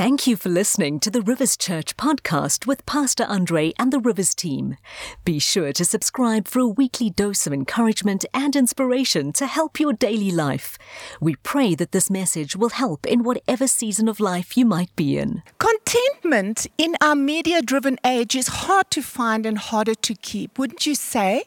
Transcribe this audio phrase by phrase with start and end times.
[0.00, 4.34] Thank you for listening to the Rivers Church podcast with Pastor Andre and the Rivers
[4.34, 4.78] team.
[5.26, 9.92] Be sure to subscribe for a weekly dose of encouragement and inspiration to help your
[9.92, 10.78] daily life.
[11.20, 15.18] We pray that this message will help in whatever season of life you might be
[15.18, 15.42] in.
[15.58, 20.86] Contentment in our media driven age is hard to find and harder to keep, wouldn't
[20.86, 21.44] you say?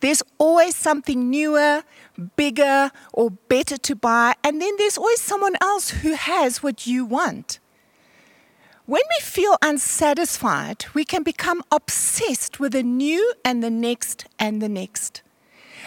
[0.00, 1.82] There's always something newer,
[2.36, 7.04] bigger, or better to buy, and then there's always someone else who has what you
[7.04, 7.58] want.
[8.86, 14.60] When we feel unsatisfied, we can become obsessed with the new and the next and
[14.60, 15.22] the next.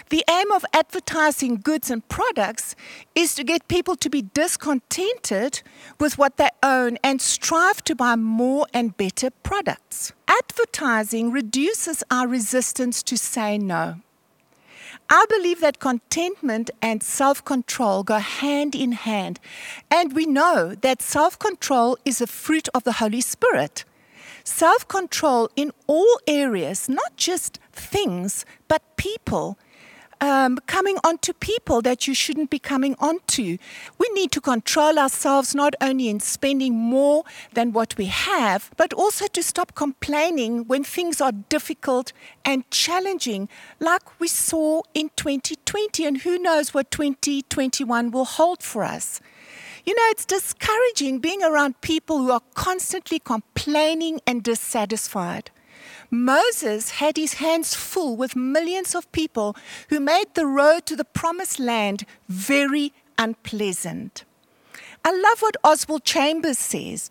[0.08, 2.74] The aim of advertising goods and products
[3.14, 5.60] is to get people to be discontented
[6.00, 10.14] with what they own and strive to buy more and better products.
[10.26, 13.96] Advertising reduces our resistance to say no.
[15.10, 19.40] I believe that contentment and self control go hand in hand.
[19.90, 23.84] And we know that self control is a fruit of the Holy Spirit.
[24.44, 29.58] Self control in all areas, not just things, but people,
[30.20, 33.58] um, coming onto people that you shouldn't be coming onto.
[33.98, 38.92] We need to control ourselves not only in spending more than what we have, but
[38.92, 42.12] also to stop complaining when things are difficult
[42.44, 43.48] and challenging,
[43.80, 46.04] like we saw in 2020.
[46.06, 49.20] And who knows what 2021 will hold for us.
[49.84, 55.50] You know, it's discouraging being around people who are constantly complaining and dissatisfied.
[56.10, 59.56] Moses had his hands full with millions of people
[59.88, 64.24] who made the road to the promised land very unpleasant.
[65.04, 67.10] I love what Oswald Chambers says.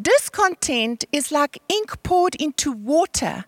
[0.00, 3.44] Discontent is like ink poured into water,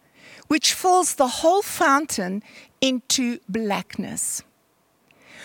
[0.49, 2.43] which fills the whole fountain
[2.81, 4.43] into blackness.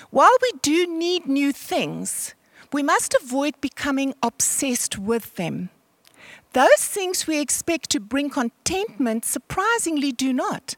[0.10, 2.34] While we do need new things,
[2.72, 5.70] we must avoid becoming obsessed with them.
[6.54, 10.76] Those things we expect to bring contentment surprisingly do not.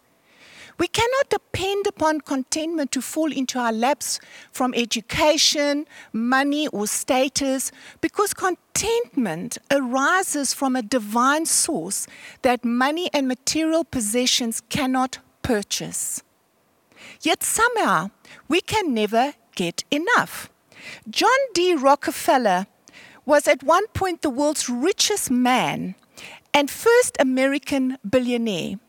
[0.79, 4.19] We cannot depend upon contentment to fall into our laps
[4.49, 12.07] from education, money, or status because contentment arises from a divine source
[12.43, 16.23] that money and material possessions cannot purchase.
[17.21, 18.11] Yet somehow
[18.47, 20.49] we can never get enough.
[21.09, 21.75] John D.
[21.75, 22.67] Rockefeller
[23.29, 25.93] was at one point the world's richest man
[26.51, 28.79] and first American billionaire.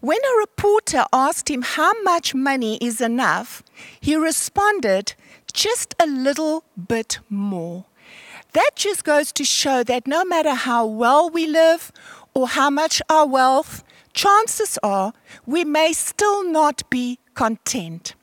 [0.00, 3.60] When a reporter asked him how much money is enough,
[4.00, 5.14] he responded,
[5.52, 7.86] just a little bit more.
[8.52, 11.90] That just goes to show that no matter how well we live
[12.34, 13.82] or how much our wealth,
[14.14, 15.12] chances are
[15.44, 18.14] we may still not be content.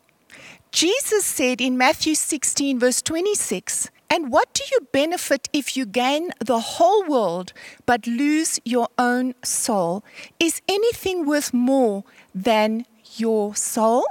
[0.71, 6.31] Jesus said in Matthew 16, verse 26, and what do you benefit if you gain
[6.39, 7.53] the whole world
[7.85, 10.03] but lose your own soul?
[10.39, 12.85] Is anything worth more than
[13.17, 14.05] your soul?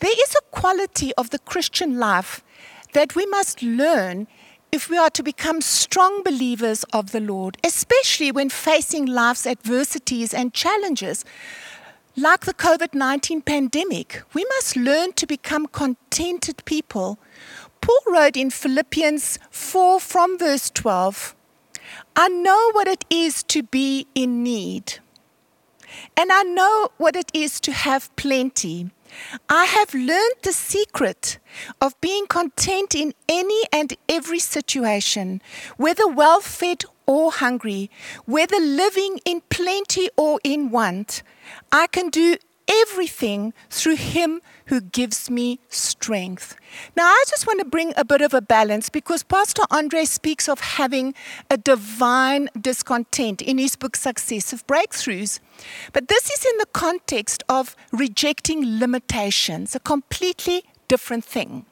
[0.00, 2.42] There is a quality of the Christian life
[2.92, 4.26] that we must learn
[4.70, 10.34] if we are to become strong believers of the Lord, especially when facing life's adversities
[10.34, 11.24] and challenges.
[12.16, 17.18] Like the COVID 19 pandemic, we must learn to become contented people
[17.88, 21.34] Paul wrote in Philippians 4 from verse 12
[22.14, 24.98] I know what it is to be in need,
[26.14, 28.90] and I know what it is to have plenty.
[29.48, 31.38] I have learned the secret
[31.80, 35.40] of being content in any and every situation,
[35.78, 37.90] whether well fed or hungry,
[38.26, 41.22] whether living in plenty or in want.
[41.72, 42.36] I can do
[42.68, 46.56] everything through Him who gives me strength.
[46.96, 50.48] Now, I just want to bring a bit of a balance because Pastor Andre speaks
[50.48, 51.14] of having
[51.50, 55.40] a divine discontent in his book Successive Breakthroughs.
[55.92, 61.66] But this is in the context of rejecting limitations, a completely different thing.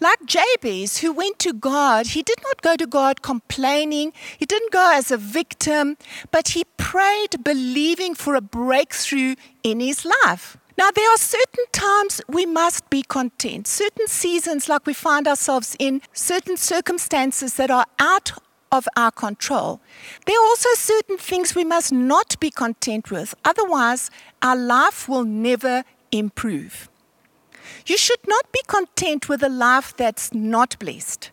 [0.00, 4.72] Like Jabez, who went to God, he did not go to God complaining, he didn't
[4.72, 5.96] go as a victim,
[6.30, 10.56] but he prayed believing for a breakthrough in his life.
[10.78, 15.76] Now, there are certain times we must be content, certain seasons like we find ourselves
[15.78, 18.32] in, certain circumstances that are out
[18.70, 19.80] of our control.
[20.26, 24.10] There are also certain things we must not be content with, otherwise,
[24.40, 26.88] our life will never improve.
[27.86, 31.30] You should not be content with a life that's not blessed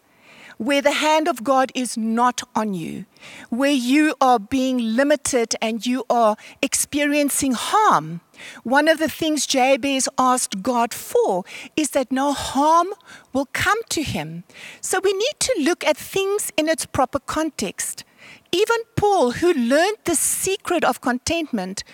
[0.59, 3.05] where the hand of God is not on you,
[3.49, 8.19] where you are being limited and you are experiencing harm.
[8.63, 11.45] One of the things Jabez asked God for
[11.77, 12.89] is that no harm
[13.31, 14.43] will come to him.
[14.81, 18.03] So we need to look at things in its proper context.
[18.51, 21.85] Even Paul, who learned the secret of contentment,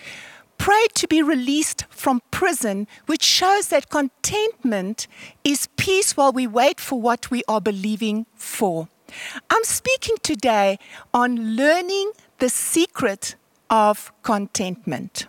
[0.58, 5.06] prayed to be released from prison, which shows that contentment
[5.44, 8.88] is peace while we wait for what we are believing for.
[9.50, 10.78] I'm speaking today
[11.14, 13.36] on learning the secret
[13.70, 15.26] of contentment.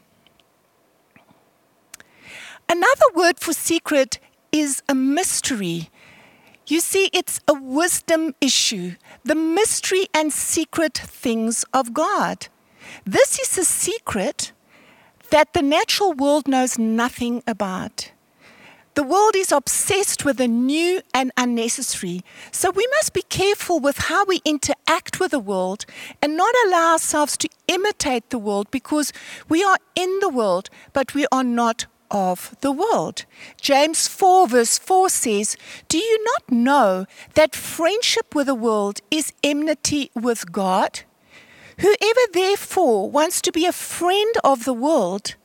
[2.69, 4.19] Another word for secret
[4.51, 5.89] is a mystery.
[6.67, 12.47] You see, it's a wisdom issue, the mystery and secret things of God.
[13.05, 14.51] This is a secret
[15.29, 18.11] that the natural world knows nothing about.
[18.97, 22.23] The world is obsessed with the new and unnecessary.
[22.51, 25.85] So we must be careful with how we interact with the world
[26.19, 29.13] and not allow ourselves to imitate the world because
[29.47, 33.25] we are in the world, but we are not of the world.
[33.61, 35.57] James 4, verse 4 says,
[35.89, 41.01] Do you not know that friendship with the world is enmity with God?
[41.79, 45.35] Whoever therefore wants to be a friend of the world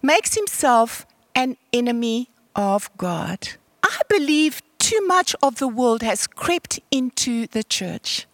[0.00, 1.04] makes himself
[1.34, 3.50] an enemy of God.
[3.82, 8.26] I believe too much of the world has crept into the church.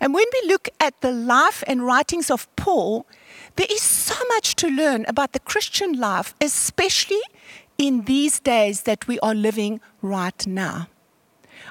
[0.00, 3.06] And when we look at the life and writings of Paul,
[3.56, 7.20] there is so much to learn about the Christian life, especially
[7.76, 10.88] in these days that we are living right now.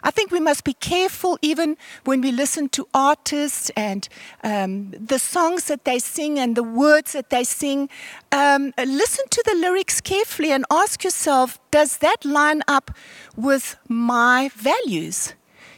[0.06, 4.08] I think we must be careful even when we listen to artists and
[4.44, 7.90] um, the songs that they sing and the words that they sing.
[8.32, 12.92] Um, listen to the lyrics carefully and ask yourself does that line up
[13.36, 15.34] with my values?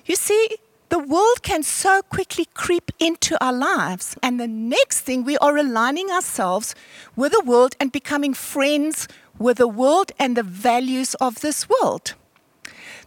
[0.05, 0.57] You see,
[0.89, 4.17] the world can so quickly creep into our lives.
[4.21, 6.75] And the next thing, we are aligning ourselves
[7.15, 9.07] with the world and becoming friends
[9.39, 12.15] with the world and the values of this world.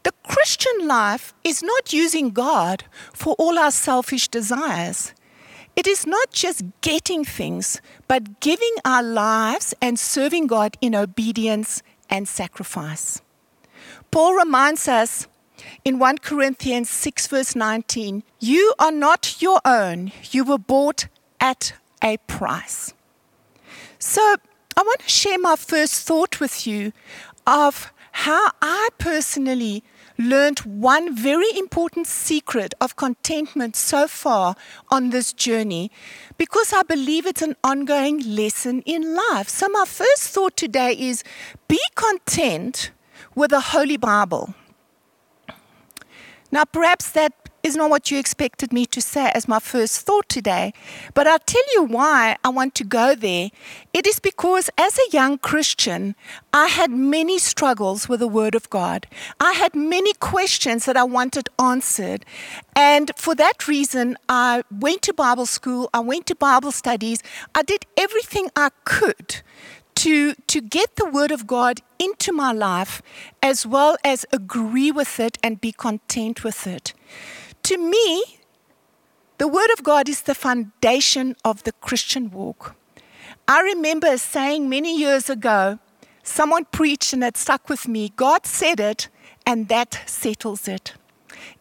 [0.03, 5.13] The Christian life is not using God for all our selfish desires.
[5.77, 11.83] It is not just getting things, but giving our lives and serving God in obedience
[12.09, 13.21] and sacrifice.
[14.11, 15.29] Paul reminds us
[15.85, 21.07] in 1 Corinthians 6, verse 19 You are not your own, you were bought
[21.41, 22.93] at a price.
[23.99, 24.37] So,
[24.77, 26.93] I want to share my first thought with you
[27.47, 29.83] of how I personally
[30.21, 34.55] learned one very important secret of contentment so far
[34.91, 35.91] on this journey
[36.37, 39.49] because I believe it's an ongoing lesson in life.
[39.49, 41.25] So, my first thought today is
[41.69, 42.91] be content
[43.35, 44.55] with the Holy Bible.
[46.53, 50.29] Now, perhaps that is not what you expected me to say as my first thought
[50.29, 50.73] today,
[51.15, 53.51] but I'll tell you why I want to go there.
[53.93, 56.15] It is because as a young Christian,
[56.53, 59.07] I had many struggles with the Word of God.
[59.39, 62.25] I had many questions that I wanted answered.
[62.75, 67.23] And for that reason, I went to Bible school, I went to Bible studies,
[67.55, 69.43] I did everything I could
[69.97, 73.03] to, to get the Word of God into my life
[73.43, 76.95] as well as agree with it and be content with it.
[77.65, 78.25] To me,
[79.39, 82.75] the Word of God is the foundation of the Christian walk.
[83.49, 85.79] I remember saying many years ago,
[86.23, 89.09] someone preached and it stuck with me God said it,
[89.47, 90.95] and that settles it.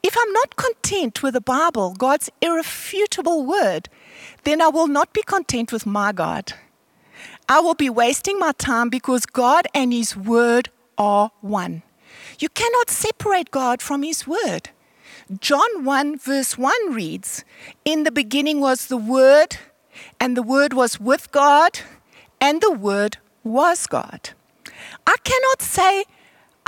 [0.04, 3.90] If I'm not content with the Bible, God's irrefutable word,
[4.44, 6.54] then I will not be content with my God.
[7.47, 11.81] I will be wasting my time because God and His Word are one.
[12.40, 14.69] You cannot separate God from His Word.
[15.38, 17.44] John 1, verse 1 reads
[17.86, 19.57] In the beginning was the Word,
[20.19, 21.81] and the Word was with God,
[22.42, 24.31] and the Word was God.
[25.06, 26.06] I cannot say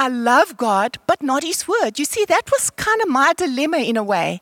[0.01, 1.99] I love God, but not His Word.
[1.99, 4.41] You see, that was kind of my dilemma in a way.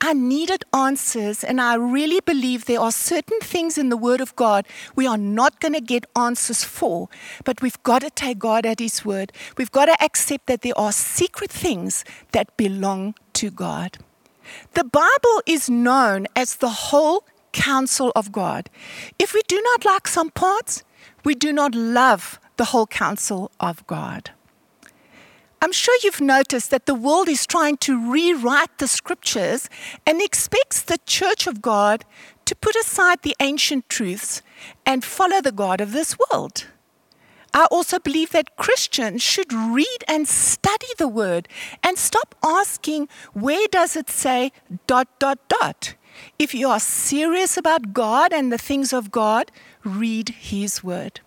[0.00, 4.36] I needed answers, and I really believe there are certain things in the Word of
[4.36, 7.08] God we are not going to get answers for,
[7.42, 9.32] but we've got to take God at His Word.
[9.58, 13.98] We've got to accept that there are secret things that belong to God.
[14.74, 18.70] The Bible is known as the whole counsel of God.
[19.18, 20.84] If we do not like some parts,
[21.24, 24.30] we do not love the whole counsel of God.
[25.62, 29.68] I'm sure you've noticed that the world is trying to rewrite the scriptures
[30.06, 32.06] and expects the church of God
[32.46, 34.40] to put aside the ancient truths
[34.86, 36.66] and follow the God of this world.
[37.52, 41.46] I also believe that Christians should read and study the word
[41.82, 44.52] and stop asking, where does it say
[44.86, 45.94] dot, dot, dot?
[46.38, 49.50] If you are serious about God and the things of God,
[49.84, 51.20] read His word.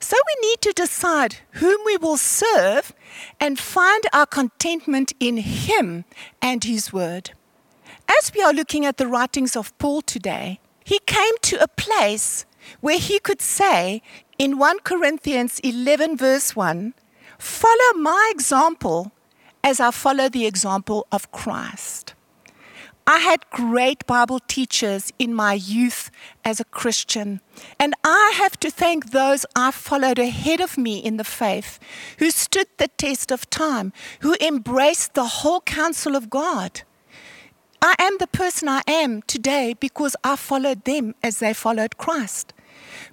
[0.00, 2.92] So we need to decide whom we will serve
[3.40, 6.04] and find our contentment in Him
[6.40, 7.30] and His Word.
[8.08, 12.46] as we are looking at the writings of Paul today, he came to a place
[12.80, 14.02] where he could say
[14.38, 16.94] in 1 Corinthians 11, verse 1,
[17.38, 19.12] Follow my example
[19.62, 22.14] as I follow the example of Christ.
[23.08, 26.10] I had great Bible teachers in my youth
[26.44, 27.40] as a Christian,
[27.78, 31.78] and I have to thank those I followed ahead of me in the faith
[32.18, 36.82] who stood the test of time, who embraced the whole counsel of God.
[37.80, 42.52] I am the person I am today because I followed them as they followed Christ.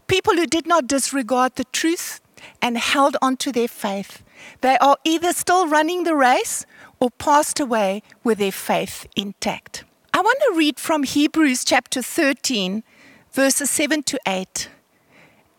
[0.07, 2.19] People who did not disregard the truth
[2.63, 4.23] and held on to their faith.
[4.61, 6.65] They are either still running the race
[7.03, 9.83] or passed away with their faith intact.
[10.13, 12.81] I want to read from Hebrews chapter 13,
[13.29, 14.69] verses 7 to 8.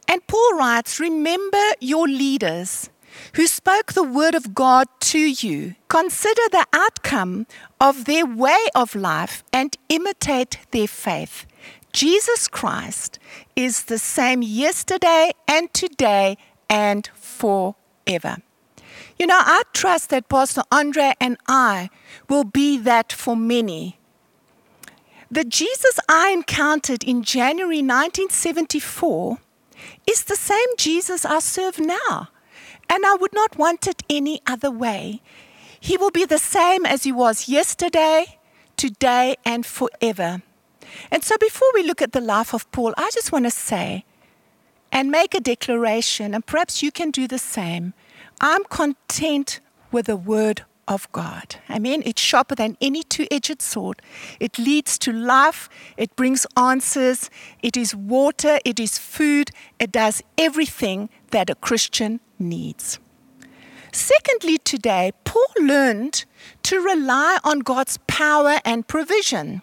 [0.08, 2.88] And Paul writes, Remember your leaders
[3.34, 5.74] who spoke the word of God to you.
[5.88, 7.46] Consider the outcome
[7.78, 11.44] of their way of life and imitate their faith.
[11.92, 13.18] Jesus Christ
[13.54, 16.38] is the same yesterday and today
[16.70, 18.38] and forever.
[19.18, 21.90] You know, I trust that Pastor Andre and I
[22.28, 23.98] will be that for many.
[25.30, 29.38] The Jesus I encountered in January 1974
[30.06, 32.28] is the same Jesus I serve now,
[32.88, 35.22] and I would not want it any other way.
[35.78, 38.38] He will be the same as he was yesterday,
[38.76, 40.42] today, and forever.
[41.10, 44.04] And so, before we look at the life of Paul, I just want to say
[44.92, 47.92] and make a declaration, and perhaps you can do the same.
[48.40, 49.60] I'm content
[49.90, 51.56] with the word of God.
[51.68, 54.02] I mean, It's sharper than any two edged sword.
[54.40, 55.68] It leads to life.
[55.96, 57.30] It brings answers.
[57.62, 58.58] It is water.
[58.64, 59.50] It is food.
[59.78, 62.98] It does everything that a Christian needs.
[63.92, 66.24] Secondly, today, Paul learned
[66.64, 69.62] to rely on God's power and provision.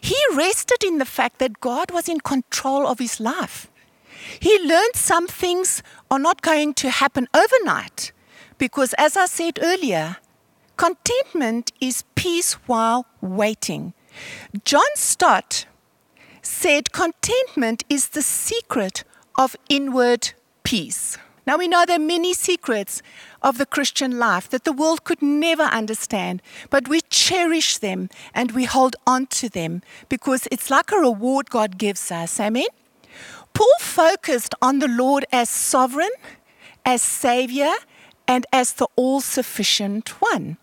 [0.00, 3.68] He rested in the fact that God was in control of his life.
[4.40, 8.12] He learned some things are not going to happen overnight
[8.58, 10.16] because, as I said earlier,
[10.76, 13.94] contentment is peace while waiting.
[14.64, 15.66] John Stott
[16.42, 19.04] said contentment is the secret
[19.36, 21.18] of inward peace.
[21.46, 23.02] Now we know there are many secrets
[23.42, 26.40] of the Christian life that the world could never understand,
[26.70, 31.50] but we cherish them and we hold on to them because it's like a reward
[31.50, 32.40] God gives us.
[32.40, 32.66] Amen?
[33.54, 36.10] Paul focused on the Lord as sovereign,
[36.84, 37.72] as Savior,
[38.26, 40.58] and as the all sufficient one.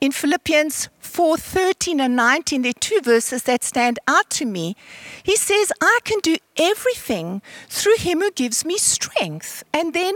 [0.00, 4.74] In Philippians 4 13 and 19, there are two verses that stand out to me.
[5.22, 9.62] He says, I can do everything through him who gives me strength.
[9.74, 10.14] And then,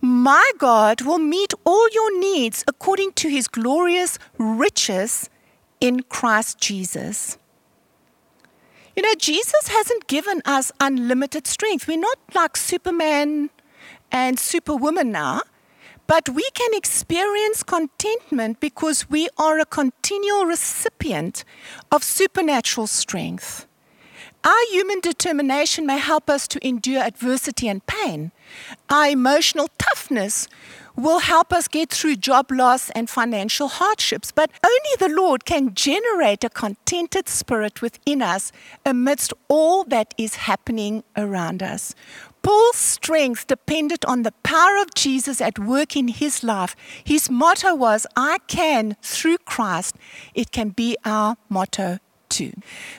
[0.00, 5.28] my God will meet all your needs according to his glorious riches
[5.80, 7.36] in Christ Jesus.
[8.96, 11.86] You know, Jesus hasn't given us unlimited strength.
[11.86, 13.50] We're not like Superman
[14.10, 15.42] and Superwoman now.
[16.06, 21.44] But we can experience contentment because we are a continual recipient
[21.92, 23.66] of supernatural strength.
[24.44, 28.30] Our human determination may help us to endure adversity and pain.
[28.88, 30.48] Our emotional toughness
[30.96, 34.32] will help us get through job loss and financial hardships.
[34.32, 38.52] But only the Lord can generate a contented spirit within us
[38.84, 41.94] amidst all that is happening around us.
[42.42, 46.76] Paul's strength depended on the power of Jesus at work in his life.
[47.02, 49.96] His motto was, I can through Christ.
[50.32, 51.98] It can be our motto
[52.36, 52.52] too.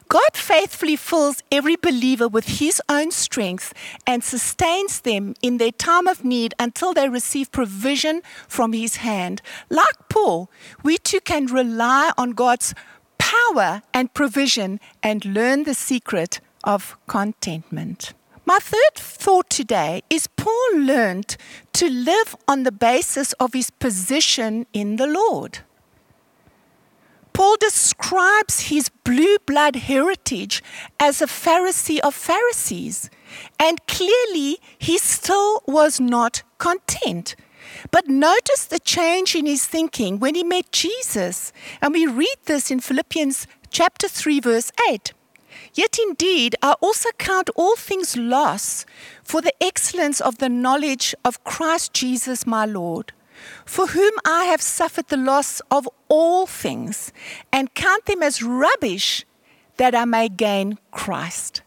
[0.09, 3.73] God faithfully fills every believer with his own strength
[4.05, 9.41] and sustains them in their time of need until they receive provision from his hand.
[9.69, 10.49] Like Paul,
[10.83, 12.73] we too can rely on God's
[13.19, 18.13] power and provision and learn the secret of contentment.
[18.45, 21.37] My third thought today is Paul learned
[21.73, 25.59] to live on the basis of his position in the Lord.
[27.37, 30.63] Paul describes his blue blood heritage
[30.99, 33.11] as a Pharisee of Pharisees,
[33.59, 37.35] and clearly he still was not content.
[37.91, 41.53] But notice the change in his thinking when he met Jesus.
[41.79, 45.13] And we read this in Philippians chapter 3, verse 8.
[45.75, 48.83] Yet indeed, I also count all things loss
[49.23, 53.13] for the excellence of the knowledge of Christ Jesus my Lord,
[53.65, 57.11] for whom I have suffered the loss of all things,
[57.51, 59.25] and count them as rubbish
[59.77, 61.61] that I may gain Christ.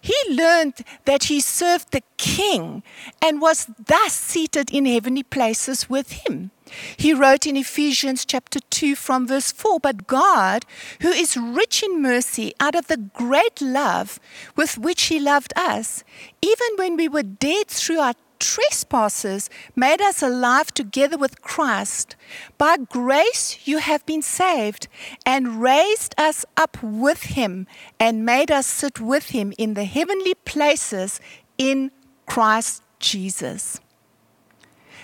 [0.00, 2.82] He learned that he served the king
[3.20, 6.50] and was thus seated in heavenly places with him.
[6.96, 10.64] He wrote in Ephesians chapter 2 from verse 4 But God,
[11.02, 14.18] who is rich in mercy, out of the great love
[14.56, 16.02] with which He loved us,
[16.40, 22.16] even when we were dead through our trespasses, made us alive together with Christ.
[22.58, 24.88] By grace you have been saved,
[25.24, 27.68] and raised us up with Him,
[28.00, 31.20] and made us sit with Him in the heavenly places
[31.56, 31.92] in
[32.26, 33.80] Christ Jesus.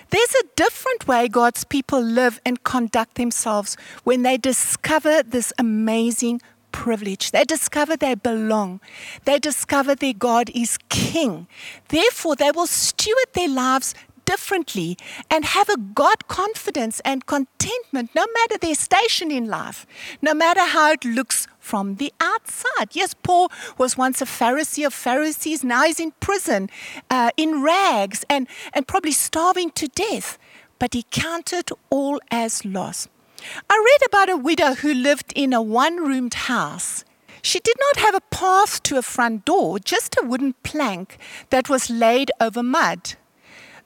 [0.09, 6.41] There's a different way God's people live and conduct themselves when they discover this amazing
[6.71, 7.31] privilege.
[7.31, 8.81] They discover they belong.
[9.25, 11.47] They discover their God is king.
[11.89, 13.93] Therefore, they will steward their lives
[14.29, 14.95] differently
[15.31, 19.87] and have a God confidence and contentment no matter their station in life,
[20.21, 22.89] no matter how it looks from the outside.
[22.91, 25.63] Yes, Paul was once a Pharisee of Pharisees.
[25.63, 26.69] Now he's in prison,
[27.09, 30.37] uh, in rags, and, and probably starving to death.
[30.77, 33.07] But he counted all as loss.
[33.69, 37.03] I read about a widow who lived in a one roomed house.
[37.41, 41.17] She did not have a path to a front door, just a wooden plank
[41.49, 43.15] that was laid over mud.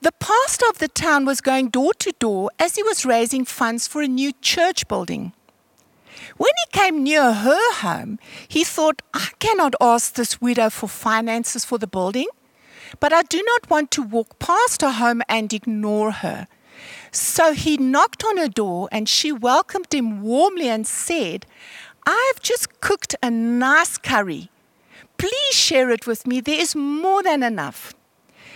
[0.02, 3.88] The pastor of the town was going door to door as he was raising funds
[3.88, 5.34] for a new church building.
[6.38, 11.64] When he came near her home, he thought, I cannot ask this widow for finances
[11.64, 12.28] for the building,
[13.00, 16.48] but I do not want to walk past her home and ignore her.
[17.14, 21.46] So he knocked on her door and she welcomed him warmly and said,
[22.08, 24.50] I've just cooked a nice curry.
[25.18, 26.42] Please share it with me.
[26.42, 27.94] There is more than enough.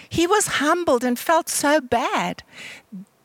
[0.10, 2.42] He was humbled and felt so bad.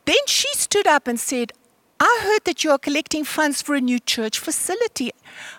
[0.05, 1.51] Then she stood up and said,
[1.99, 5.11] I heard that you are collecting funds for a new church facility.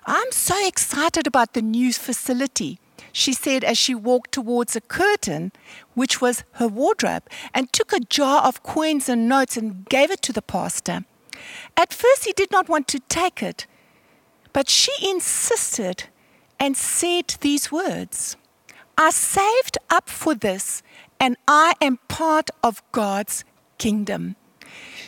[0.07, 2.79] I'm so excited about the new facility,
[3.13, 5.53] she said as she walked towards a curtain,
[5.95, 10.23] which was her wardrobe, and took a jar of coins and notes and gave it
[10.23, 11.05] to the pastor.
[11.77, 13.67] At first, he did not want to take it,
[14.53, 16.05] but she insisted
[16.59, 18.37] and said these words
[18.97, 20.83] I saved up for this
[21.19, 23.45] and I am part of God's
[23.79, 24.37] kingdom.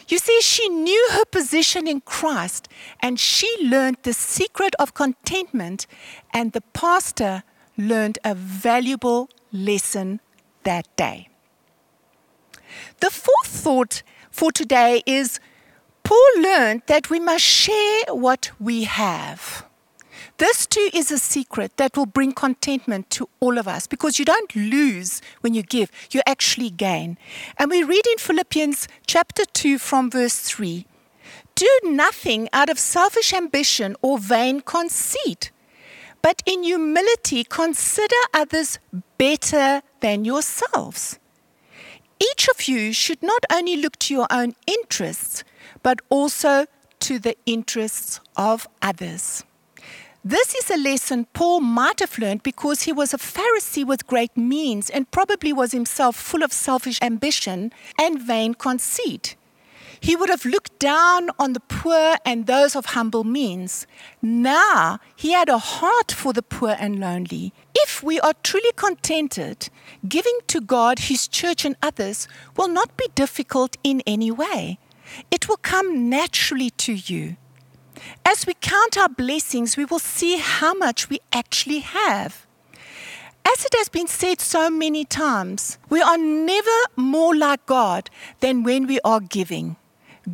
[0.09, 2.68] You see, she knew her position in Christ
[3.01, 5.87] and she learned the secret of contentment,
[6.33, 7.42] and the pastor
[7.77, 10.21] learned a valuable lesson
[10.65, 11.29] that day.
[13.01, 15.41] The fourth thought for today is
[16.03, 19.67] Paul learned that we must share what we have.
[20.39, 24.25] This too is a secret that will bring contentment to all of us because you
[24.25, 27.17] don't lose when you give, you actually gain.
[27.59, 30.87] And we read in Philippians chapter 2 from verse 3
[31.55, 35.51] Do nothing out of selfish ambition or vain conceit,
[36.27, 38.81] but in humility consider others
[39.17, 41.21] better than yourselves.
[42.19, 45.45] Each of you should not only look to your own interests,
[45.85, 46.67] but also
[46.99, 49.45] to the interests of others.
[50.25, 54.37] This is a lesson Paul might have learned because he was a Pharisee with great
[54.37, 59.37] means and probably was himself full of selfish ambition and vain conceit.
[60.01, 63.87] He would have looked down on the poor and those of humble means.
[64.23, 67.53] Now he had a heart for the poor and lonely.
[67.75, 69.69] If we are truly contented,
[70.09, 74.79] giving to God, His church, and others will not be difficult in any way.
[75.31, 77.37] It will come naturally to you.
[78.25, 82.47] As we count our blessings, we will see how much we actually have.
[83.49, 88.65] As it has been said so many times, we are never more like God than
[88.65, 89.77] when we are giving.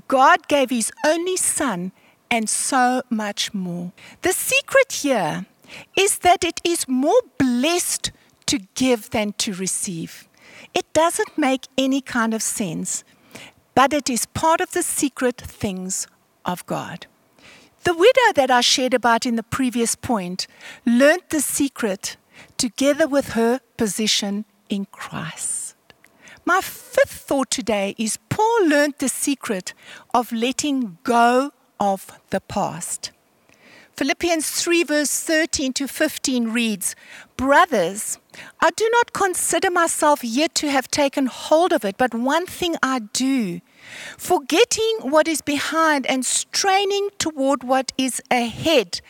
[0.09, 1.93] God gave His only Son
[2.31, 3.93] and so much more.
[4.23, 5.47] The secret here
[5.97, 8.11] is that it is more blessed
[8.47, 10.29] to give than to receive.
[10.75, 13.05] It doesn't make any kind of sense,
[13.75, 16.07] but it is part of the secret things
[16.45, 17.07] of God.
[17.85, 20.47] The widow that I shared about in the previous point
[20.87, 22.17] learned the secret
[22.57, 25.75] together with her position in Christ.
[26.45, 29.75] My fifth thought today is Paul learned the secret
[30.13, 33.11] of letting go of the past.
[33.97, 36.97] Philippians 3, verse 13 to 15 reads
[37.37, 38.19] Brothers,
[38.61, 42.77] I do not consider myself yet to have taken hold of it, but one thing
[42.83, 43.61] I do
[44.17, 49.01] Forgetting what is behind and straining toward what is ahead,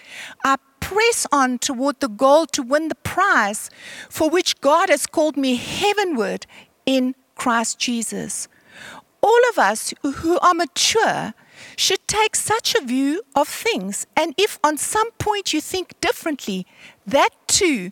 [0.44, 3.70] I press on toward the goal to win the prize
[4.08, 6.46] for which God has called me heavenward
[6.86, 8.46] in Christ Jesus.
[9.20, 11.34] All of us who are mature
[11.74, 14.06] should take such a view of things.
[14.16, 16.68] And if on some point you think differently,
[17.04, 17.90] that too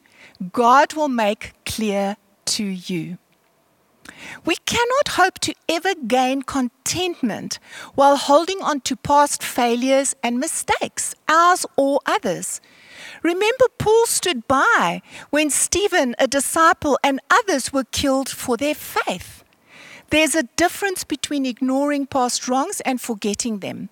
[0.53, 3.19] God will make clear to you.
[4.45, 7.59] We cannot hope to ever gain contentment
[7.97, 12.61] while holding on to past failures and mistakes, ours or others.
[13.25, 19.40] Remember, Paul stood by when Stephen, a disciple, and others were killed for their faith.
[20.11, 23.91] There's a difference between ignoring past wrongs and forgetting them.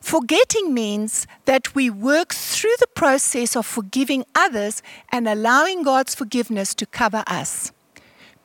[0.00, 6.74] Forgetting means that we work through the process of forgiving others and allowing God's forgiveness
[6.74, 7.70] to cover us.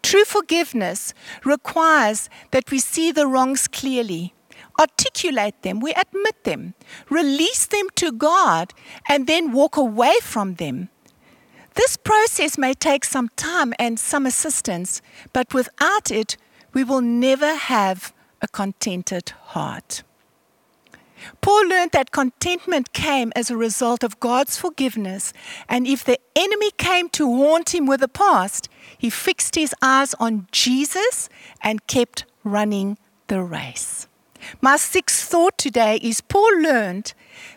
[0.04, 4.36] True forgiveness requires that we see the wrongs clearly,
[4.80, 6.76] articulate them, we admit them,
[7.10, 8.72] release them to God,
[9.10, 10.90] and then walk away from them.
[11.74, 15.02] This process may take some time and some assistance,
[15.34, 16.38] but without it,
[16.76, 20.04] we will never have a contented heart.
[21.42, 25.34] Paul learned that contentment came as a result of God's forgiveness,
[25.70, 30.14] and if the enemy came to haunt him with the past, he fixed his eyes
[30.20, 31.30] on Jesus
[31.64, 34.08] and kept running the race.
[34.62, 37.14] My sixth thought today is Paul learned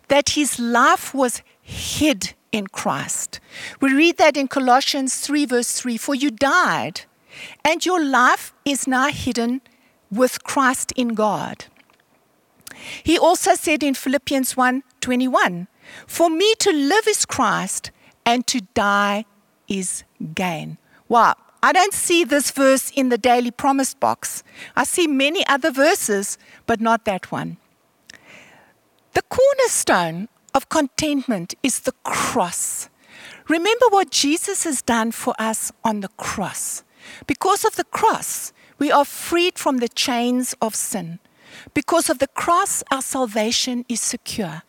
[0.06, 3.40] that his life was hid in Christ.
[3.80, 7.02] We read that in Colossians 3, verse 3 For you died,
[7.64, 9.60] and your life is now hidden
[10.10, 11.66] with Christ in God.
[13.02, 15.68] He also said in Philippians 1:21,
[16.06, 17.90] "For me to live is Christ
[18.24, 19.24] and to die
[19.66, 24.42] is gain." Wow, I don't see this verse in the daily promise box.
[24.76, 27.56] I see many other verses, but not that one.
[29.14, 32.88] The cornerstone of contentment is the cross.
[33.48, 36.84] Remember what Jesus has done for us on the cross.
[37.26, 41.18] Because of the cross, we are freed from the chains of sin.
[41.74, 44.62] Because of the cross, our salvation is secure.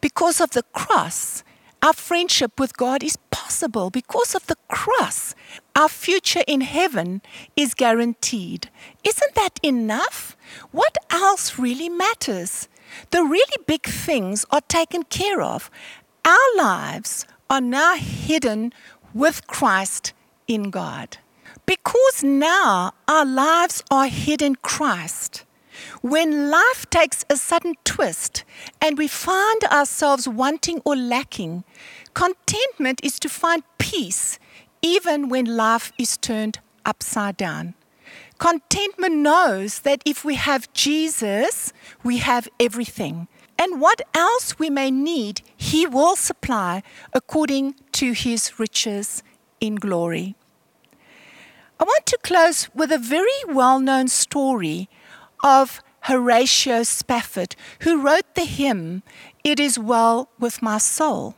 [0.00, 1.44] Because of the cross,
[1.82, 3.90] our friendship with God is possible.
[3.90, 5.34] Because of the cross,
[5.76, 7.20] our future in heaven
[7.56, 8.70] is guaranteed.
[9.04, 10.36] Isn't that enough?
[10.70, 12.68] What else really matters?
[13.10, 15.70] The really big things are taken care of.
[16.24, 18.72] Our lives are now hidden
[19.12, 20.12] with Christ
[20.48, 21.18] in God.
[21.66, 25.44] Because now our lives are hid in Christ,
[26.02, 28.44] when life takes a sudden twist
[28.80, 31.64] and we find ourselves wanting or lacking,
[32.12, 34.38] contentment is to find peace
[34.82, 37.74] even when life is turned upside down.
[38.38, 41.72] Contentment knows that if we have Jesus,
[42.02, 43.28] we have everything.
[43.58, 49.22] And what else we may need, He will supply according to His riches
[49.60, 50.34] in glory.
[51.80, 54.88] I want to close with a very well known story
[55.42, 59.02] of Horatio Spafford, who wrote the hymn,
[59.42, 61.34] It Is Well With My Soul.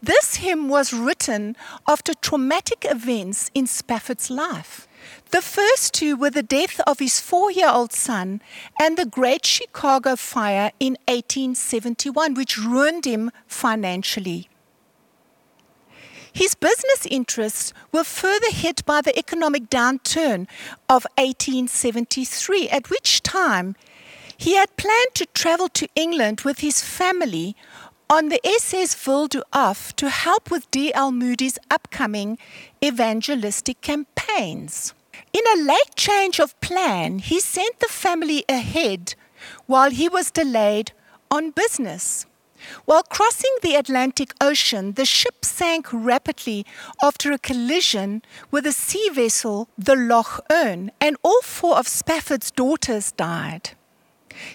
[0.00, 1.56] This hymn was written
[1.88, 4.86] after traumatic events in Spafford's life.
[5.30, 8.40] The first two were the death of his four year old son
[8.78, 14.48] and the Great Chicago Fire in 1871, which ruined him financially.
[16.34, 20.48] His business interests were further hit by the economic downturn
[20.88, 23.76] of 1873, at which time
[24.36, 27.54] he had planned to travel to England with his family
[28.10, 31.12] on the SS Havre to help with D.L.
[31.12, 32.36] Moody's upcoming
[32.84, 34.92] evangelistic campaigns.
[35.32, 39.14] In a late change of plan, he sent the family ahead
[39.66, 40.90] while he was delayed
[41.30, 42.26] on business.
[42.84, 46.66] While crossing the Atlantic Ocean, the ship sank rapidly
[47.02, 52.50] after a collision with a sea vessel, the Loch Earn, and all four of Spafford's
[52.50, 53.70] daughters died.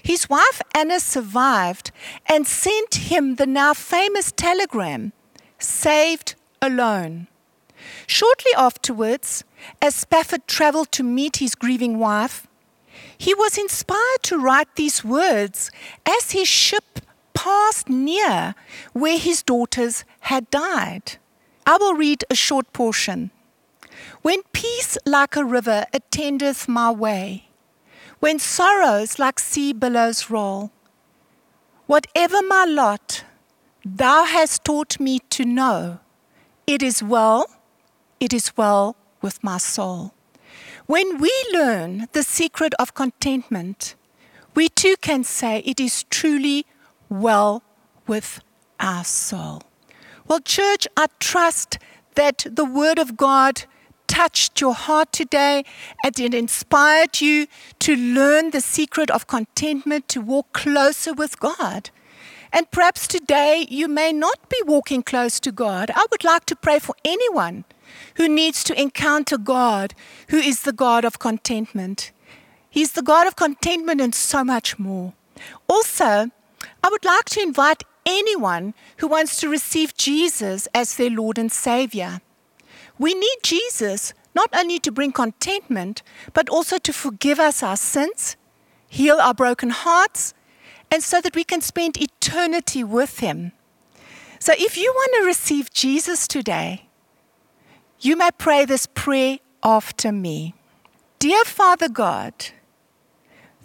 [0.03, 1.91] His wife Anna survived
[2.25, 5.13] and sent him the now famous telegram
[5.57, 7.27] saved alone.
[8.07, 9.43] Shortly afterwards,
[9.81, 12.47] as Spafford traveled to meet his grieving wife,
[13.17, 15.71] he was inspired to write these words
[16.05, 16.99] as his ship
[17.39, 18.53] passed near
[18.91, 21.15] where his daughters had died.
[21.65, 23.31] I will read a short portion.
[24.21, 27.47] When peace like a river attendeth my way,
[28.19, 30.71] when sorrows like sea billows roll,
[31.87, 33.23] whatever my lot,
[33.85, 35.99] thou hast taught me to know,
[36.67, 37.45] it is well,
[38.19, 40.13] it is well with my soul.
[40.87, 43.95] When we learn the secret of contentment,
[44.55, 46.65] we too can say it is truly
[47.09, 47.63] well
[48.07, 48.41] with
[48.79, 49.63] our soul.
[50.27, 51.79] Well, church, I trust
[52.15, 53.63] that the Word of God
[54.07, 55.63] touched your heart today
[56.03, 57.47] and it inspired you
[57.79, 61.91] to learn the secret of contentment, to walk closer with God.
[62.51, 65.91] And perhaps today you may not be walking close to God.
[65.95, 67.65] I would like to pray for anyone
[68.15, 69.93] who needs to encounter God,
[70.29, 72.11] who is the God of contentment.
[72.69, 75.13] He's the God of contentment and so much more.
[75.67, 76.31] Also,
[76.83, 81.51] I would like to invite anyone who wants to receive Jesus as their Lord and
[81.51, 82.21] Savior.
[82.97, 88.35] We need Jesus not only to bring contentment, but also to forgive us our sins,
[88.87, 90.33] heal our broken hearts,
[90.91, 93.51] and so that we can spend eternity with Him.
[94.39, 96.87] So if you want to receive Jesus today,
[97.99, 100.55] you may pray this prayer after me.
[101.19, 102.33] Dear Father God,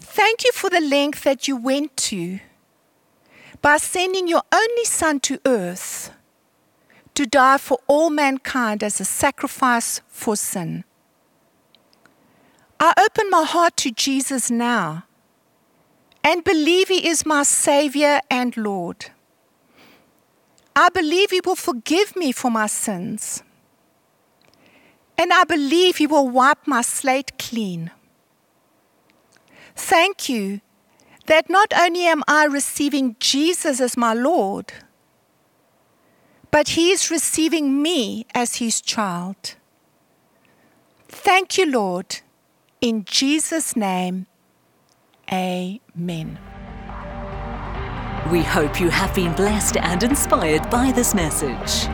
[0.00, 2.40] thank you for the length that you went to
[3.64, 6.10] by sending your only Son to earth
[7.14, 10.84] to die for all mankind as a sacrifice for sin.
[12.78, 15.04] I open my heart to Jesus now
[16.22, 19.06] and believe He is my Savior and Lord.
[20.76, 23.42] I believe He will forgive me for my sins.
[25.16, 27.92] And I believe He will wipe my slate clean.
[29.74, 30.60] Thank you
[31.26, 34.72] that not only am I receiving Jesus as my Lord,
[36.50, 39.56] but He is receiving me as His child.
[41.08, 42.20] Thank you, Lord.
[42.80, 44.26] In Jesus' name,
[45.32, 46.38] Amen.
[48.30, 51.88] We hope you have been blessed and inspired by this message.